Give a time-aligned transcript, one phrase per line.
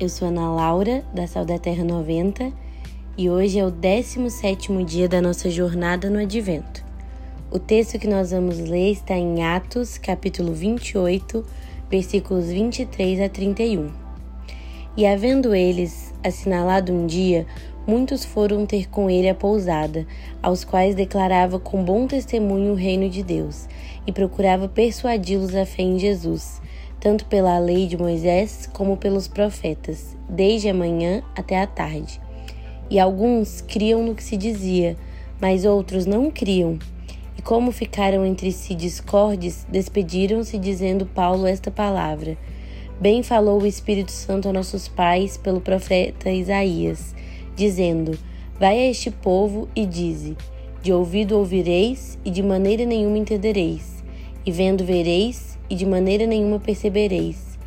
[0.00, 2.50] Eu sou Ana Laura, da Sal da Terra 90,
[3.18, 6.82] e hoje é o 17º dia da nossa jornada no Advento.
[7.50, 11.44] O texto que nós vamos ler está em Atos, capítulo 28,
[11.90, 13.90] versículos 23 a 31.
[14.96, 17.46] E havendo eles assinalado um dia,
[17.86, 20.06] muitos foram ter com ele a pousada,
[20.42, 23.68] aos quais declarava com bom testemunho o reino de Deus,
[24.06, 26.62] e procurava persuadi-los à fé em Jesus
[27.00, 32.20] tanto pela lei de Moisés como pelos profetas, desde a manhã até a tarde.
[32.90, 34.96] E alguns criam no que se dizia,
[35.40, 36.78] mas outros não criam.
[37.36, 42.36] E como ficaram entre si discordes, despediram-se, dizendo Paulo esta palavra:
[43.00, 47.14] Bem falou o Espírito Santo a nossos pais pelo profeta Isaías,
[47.54, 48.18] dizendo:
[48.58, 50.36] Vai a este povo e dize:
[50.82, 54.02] De ouvido ouvireis, e de maneira nenhuma entendereis,
[54.44, 57.58] e vendo vereis, e de maneira nenhuma percebereis.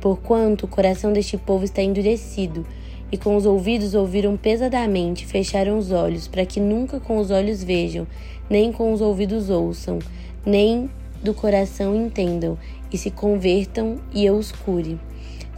[0.00, 2.64] Porquanto o coração deste povo está endurecido,
[3.10, 7.64] e com os ouvidos ouviram pesadamente, fecharam os olhos, para que nunca com os olhos
[7.64, 8.06] vejam,
[8.48, 9.98] nem com os ouvidos ouçam,
[10.44, 10.90] nem
[11.22, 12.56] do coração entendam,
[12.92, 14.98] e se convertam e eu os cure.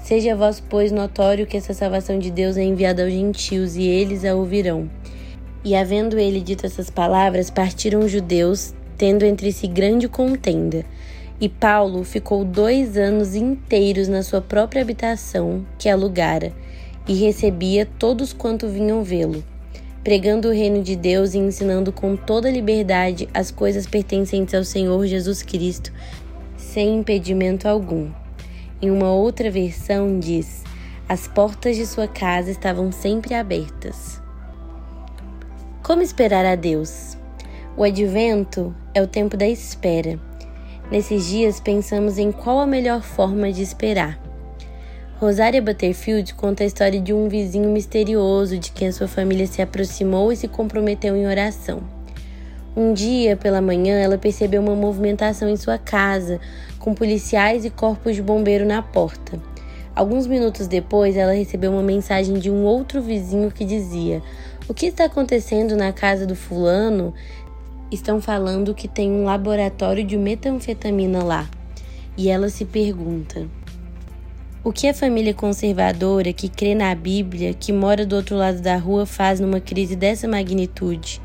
[0.02, 4.24] Seja vós, pois, notório que essa salvação de Deus é enviada aos gentios, e eles
[4.24, 4.90] a ouvirão.
[5.62, 10.84] E havendo ele dito essas palavras, partiram os judeus, tendo entre si grande contenda.
[11.40, 16.52] E Paulo ficou dois anos inteiros na sua própria habitação, que alugara,
[17.08, 19.42] e recebia todos quanto vinham vê-lo,
[20.04, 25.06] pregando o reino de Deus e ensinando com toda liberdade as coisas pertencentes ao Senhor
[25.06, 25.90] Jesus Cristo,
[26.58, 28.10] sem impedimento algum.
[28.82, 30.62] Em uma outra versão diz:
[31.08, 34.20] as portas de sua casa estavam sempre abertas.
[35.82, 37.16] Como esperar a Deus?
[37.78, 40.20] O advento é o tempo da espera
[40.90, 44.20] Nesses dias pensamos em qual a melhor forma de esperar.
[45.20, 50.32] Rosária Butterfield conta a história de um vizinho misterioso de quem sua família se aproximou
[50.32, 51.80] e se comprometeu em oração.
[52.76, 56.40] Um dia, pela manhã, ela percebeu uma movimentação em sua casa,
[56.80, 59.38] com policiais e corpos de bombeiro na porta.
[59.94, 64.22] Alguns minutos depois, ela recebeu uma mensagem de um outro vizinho que dizia:
[64.68, 67.12] O que está acontecendo na casa do fulano?
[67.90, 71.48] Estão falando que tem um laboratório de metanfetamina lá.
[72.16, 73.48] E ela se pergunta:
[74.62, 78.76] o que a família conservadora que crê na Bíblia, que mora do outro lado da
[78.76, 81.20] rua, faz numa crise dessa magnitude?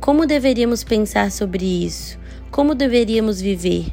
[0.00, 2.18] Como deveríamos pensar sobre isso?
[2.50, 3.86] Como deveríamos viver?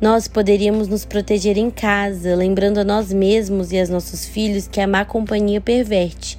[0.00, 4.80] Nós poderíamos nos proteger em casa, lembrando a nós mesmos e aos nossos filhos que
[4.80, 6.38] a má companhia perverte.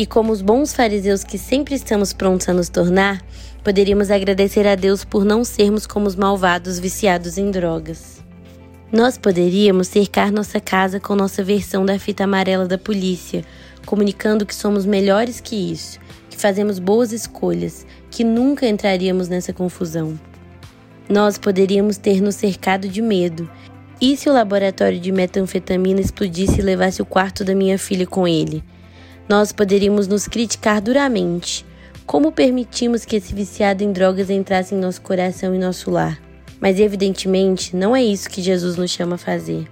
[0.00, 3.22] E como os bons fariseus que sempre estamos prontos a nos tornar,
[3.62, 8.24] Poderíamos agradecer a Deus por não sermos como os malvados viciados em drogas.
[8.90, 13.44] Nós poderíamos cercar nossa casa com nossa versão da fita amarela da polícia,
[13.84, 16.00] comunicando que somos melhores que isso,
[16.30, 20.18] que fazemos boas escolhas, que nunca entraríamos nessa confusão.
[21.06, 23.48] Nós poderíamos ter nos cercado de medo.
[24.00, 28.26] E se o laboratório de metanfetamina explodisse e levasse o quarto da minha filha com
[28.26, 28.64] ele?
[29.30, 31.64] Nós poderíamos nos criticar duramente,
[32.04, 36.20] como permitimos que esse viciado em drogas entrasse em nosso coração e nosso lar?
[36.60, 39.70] Mas evidentemente não é isso que Jesus nos chama a fazer.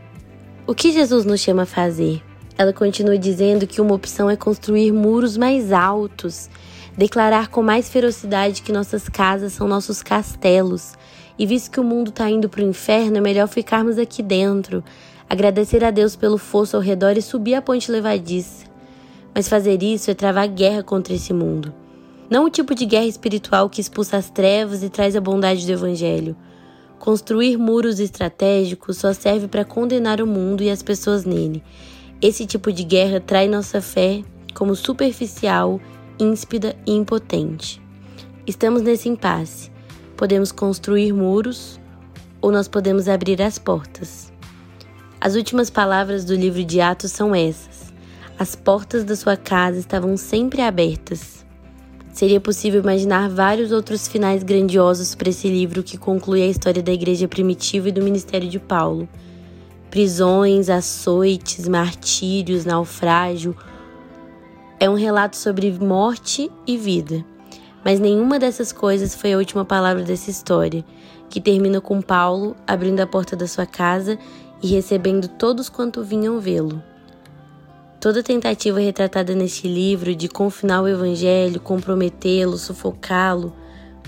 [0.64, 2.22] O que Jesus nos chama a fazer?
[2.56, 6.48] Ela continua dizendo que uma opção é construir muros mais altos,
[6.96, 10.92] declarar com mais ferocidade que nossas casas são nossos castelos,
[11.36, 14.84] e visto que o mundo está indo para o inferno, é melhor ficarmos aqui dentro,
[15.28, 18.67] agradecer a Deus pelo fosso ao redor e subir a ponte levadiça.
[19.38, 21.72] Mas fazer isso é travar guerra contra esse mundo.
[22.28, 25.70] Não o tipo de guerra espiritual que expulsa as trevas e traz a bondade do
[25.70, 26.36] Evangelho.
[26.98, 31.62] Construir muros estratégicos só serve para condenar o mundo e as pessoas nele.
[32.20, 35.80] Esse tipo de guerra trai nossa fé como superficial,
[36.18, 37.80] íspida e impotente.
[38.44, 39.70] Estamos nesse impasse.
[40.16, 41.78] Podemos construir muros
[42.40, 44.32] ou nós podemos abrir as portas.
[45.20, 47.67] As últimas palavras do livro de Atos são essas:
[48.38, 51.44] As portas da sua casa estavam sempre abertas.
[52.12, 56.92] Seria possível imaginar vários outros finais grandiosos para esse livro que conclui a história da
[56.92, 59.08] igreja primitiva e do ministério de Paulo.
[59.90, 63.56] Prisões, açoites, martírios, naufrágio.
[64.78, 67.24] É um relato sobre morte e vida.
[67.84, 70.84] Mas nenhuma dessas coisas foi a última palavra dessa história,
[71.28, 74.16] que termina com Paulo abrindo a porta da sua casa
[74.62, 76.80] e recebendo todos quanto vinham vê-lo.
[78.00, 83.52] Toda tentativa retratada neste livro de confinar o Evangelho, comprometê-lo, sufocá-lo,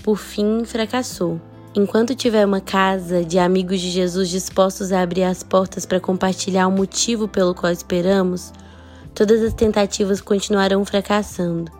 [0.01, 1.41] por fim fracassou.
[1.75, 6.67] enquanto tiver uma casa de amigos de Jesus dispostos a abrir as portas para compartilhar
[6.67, 8.51] o motivo pelo qual esperamos,
[9.13, 11.71] todas as tentativas continuarão fracassando.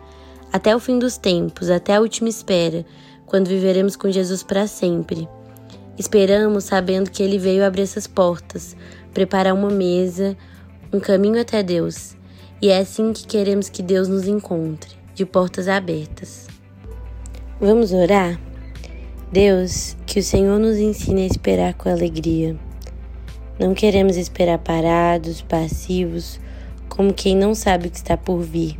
[0.52, 2.84] Até o fim dos tempos, até a última espera,
[3.26, 5.28] quando viveremos com Jesus para sempre.
[5.98, 8.76] Esperamos sabendo que Ele veio abrir essas portas,
[9.12, 10.36] preparar uma mesa,
[10.92, 12.14] um caminho até Deus.
[12.60, 16.46] E é assim que queremos que Deus nos encontre, de portas abertas.
[17.58, 18.38] Vamos orar?
[19.32, 22.54] Deus, que o Senhor nos ensine a esperar com alegria.
[23.58, 26.38] Não queremos esperar parados, passivos,
[26.88, 28.78] como quem não sabe o que está por vir.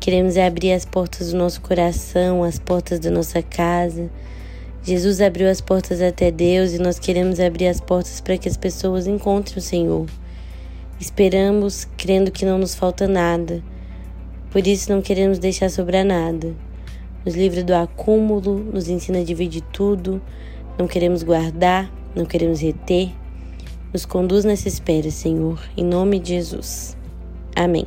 [0.00, 4.08] Queremos abrir as portas do nosso coração, as portas da nossa casa.
[4.82, 8.56] Jesus abriu as portas até Deus e nós queremos abrir as portas para que as
[8.56, 10.06] pessoas encontrem o Senhor.
[11.00, 13.62] Esperamos crendo que não nos falta nada,
[14.50, 16.54] por isso não queremos deixar sobrar nada
[17.28, 20.20] nos livra do acúmulo, nos ensina a dividir tudo,
[20.78, 23.10] não queremos guardar, não queremos reter.
[23.92, 26.96] Nos conduz nessa espera, Senhor, em nome de Jesus.
[27.54, 27.86] Amém.